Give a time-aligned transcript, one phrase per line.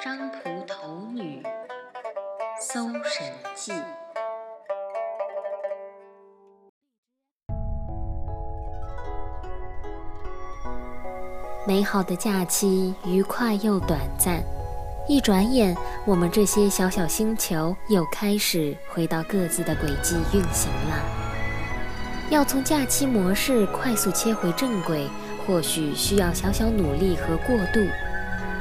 [0.00, 1.42] 张仆头女，
[2.60, 3.72] 搜神记。
[11.66, 14.40] 美好的假期，愉快又短暂。
[15.08, 15.76] 一转眼，
[16.06, 21.02] 我们这些小小星球又开始回到各自的轨迹运行了。
[22.30, 25.08] 要从假期模式快速切回正轨，
[25.44, 27.80] 或许需要小小努力和过渡。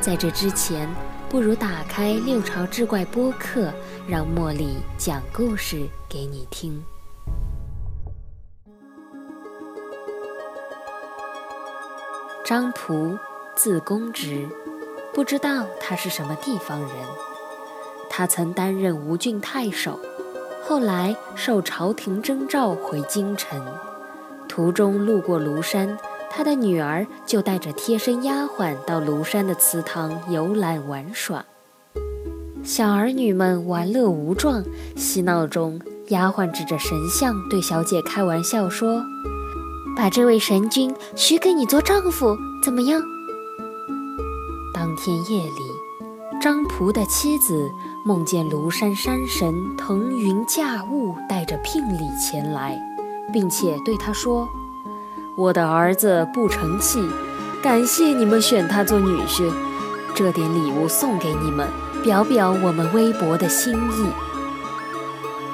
[0.00, 0.86] 在这之前，
[1.34, 3.68] 不如打开六朝志怪播客，
[4.06, 6.80] 让茉莉讲故事给你听。
[12.44, 13.18] 张仆，
[13.56, 14.48] 字公直。
[15.12, 16.90] 不知道他是什么地方人，
[18.08, 19.98] 他曾担任吴郡太守，
[20.62, 23.60] 后来受朝廷征召回京城，
[24.48, 25.98] 途中路过庐山，
[26.36, 31.44] 他的女儿就带着贴身丫鬟到庐山的祠堂游览玩耍。
[32.64, 34.64] 小儿女们玩乐无状，
[34.96, 39.04] 嬉闹中，丫鬟指着神像对小姐开玩笑说
[39.96, 43.00] ：“把这位神君许给你做丈夫，怎么样？”
[44.74, 47.70] 当天夜里，张仆的妻子
[48.04, 52.76] 梦见庐山山神腾云驾雾，带着聘礼前来，
[53.32, 54.48] 并且对他说
[55.36, 57.04] ：“我的儿子不成器，
[57.60, 59.50] 感谢你们选他做女婿，
[60.14, 61.66] 这点礼物送给你们，
[62.04, 64.08] 表表我们微薄的心意。”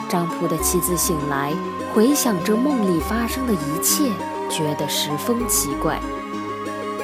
[0.06, 1.54] 张仆的妻子醒来，
[1.94, 4.10] 回想着梦里发生的一切，
[4.50, 5.98] 觉得十分奇怪。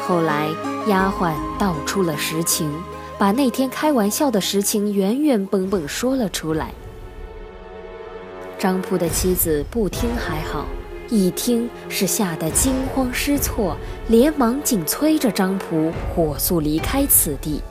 [0.07, 0.51] 后来，
[0.87, 2.71] 丫鬟道出了实情，
[3.17, 6.73] 把那天开玩笑的实情原原本本说了出来。
[8.59, 10.67] 张仆的妻子不听还好，
[11.09, 13.77] 一听是吓得惊慌失措，
[14.09, 17.63] 连忙紧催着张仆火速离开此地。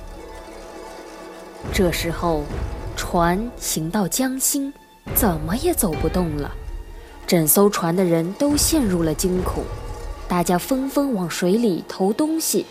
[1.74, 2.44] 这时候，
[2.96, 4.74] 船行到江心，
[5.14, 6.52] 怎么也走不动了，
[7.28, 9.64] 整艘船的人都陷入了惊恐。
[10.28, 12.66] 大家纷纷往水里投东西，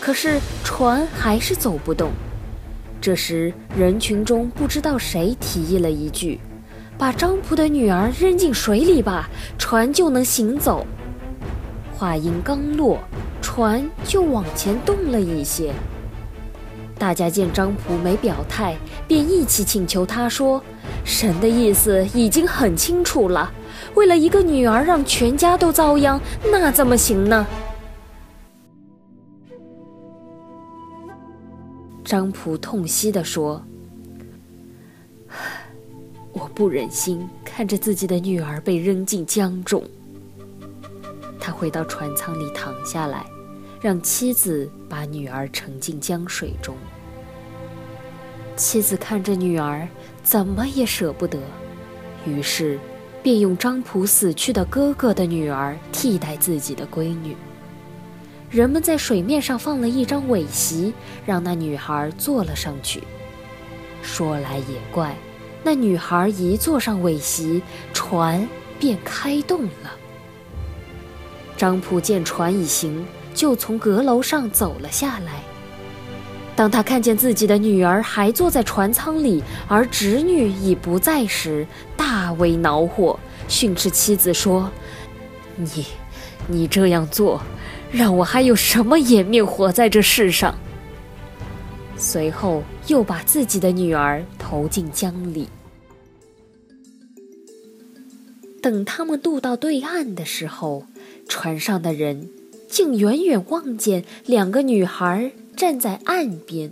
[0.00, 2.12] 可是船还是走不动。
[3.00, 6.40] 这时，人群中不知道谁提议了一句
[6.98, 10.84] ：“把张仆的女儿扔进水里吧，船就能行走。”
[11.94, 12.98] 话音刚落，
[13.40, 15.72] 船就往前动了一些。
[16.98, 18.76] 大家见张仆没表态，
[19.06, 20.60] 便一起请求他说
[21.04, 23.52] ：“神的意思已经很清楚了。”
[23.94, 26.20] 为了一个女儿，让全家都遭殃，
[26.50, 27.46] 那怎么行呢？
[32.04, 33.62] 张仆痛惜地说
[36.38, 39.82] ：“我不忍心看着自己的女儿被扔进江中。”
[41.40, 43.26] 他回到船舱里躺下来，
[43.80, 46.76] 让妻子把女儿沉进江水中。
[48.56, 49.88] 妻子看着女儿，
[50.22, 51.38] 怎么也舍不得，
[52.26, 52.78] 于是。
[53.20, 57.36] 便用张仆死去的哥哥的女儿替代自己的闺女。
[58.48, 60.94] 人们在水面上放了一张尾席，
[61.26, 63.02] 让那女孩坐了上去。
[64.02, 65.16] 说来也怪，
[65.62, 68.48] 那女孩一坐上尾席，船
[68.78, 69.92] 便开动了。
[71.56, 73.04] 张仆见船已行，
[73.34, 75.42] 就从阁楼上走了下来。
[76.54, 84.70] 当他看见自己的女儿还坐在船舱里，而侄女已不在时，大为恼火，训斥妻子说
[85.56, 85.86] ：“你，
[86.46, 87.42] 你这样做，
[87.92, 90.54] 让我还有什么颜面活在这世上？”
[91.98, 95.48] 随后又把自己的女儿投进江里。
[98.62, 100.86] 等他们渡到对岸的时候，
[101.28, 102.30] 船上的人
[102.68, 105.32] 竟远远望见两个女孩。
[105.56, 106.70] 站在岸边，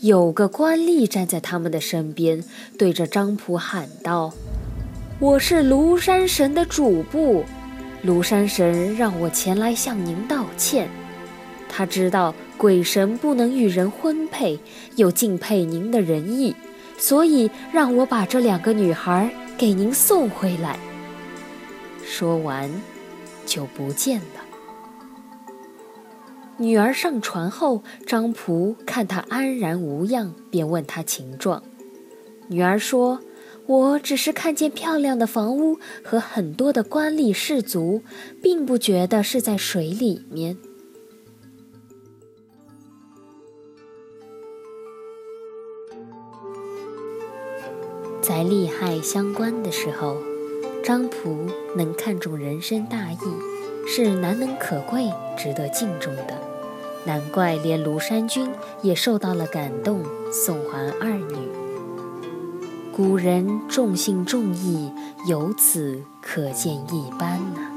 [0.00, 2.44] 有个官吏站在他们的身边，
[2.78, 4.32] 对着张仆喊道
[5.18, 7.42] ：“我是庐山神的主簿，
[8.04, 10.88] 庐山神让我前来向您道歉。
[11.68, 14.58] 他知道鬼神不能与人婚配，
[14.96, 16.54] 又敬佩您的仁义，
[16.96, 20.78] 所以让我把这两个女孩给您送回来。”
[22.04, 22.70] 说完，
[23.44, 24.42] 就不见了。
[26.58, 31.62] 女儿上船后，张仆看她安然无恙，便问她情状。
[32.48, 33.20] 女儿说
[33.66, 38.00] ：“我只是看见漂亮的房屋和很多的官吏士卒，
[38.40, 40.56] 并不觉得是在水里面。”
[48.26, 50.16] 在利害相关的时候，
[50.82, 53.18] 张仆能看重人生大义。
[53.88, 56.36] 是难能可贵、值得敬重的。
[57.04, 58.50] 难怪连庐山君
[58.82, 60.02] 也受到了感动，
[60.32, 61.36] 送还二女。
[62.92, 64.90] 古人重信重义，
[65.28, 67.75] 由此可见一斑呐。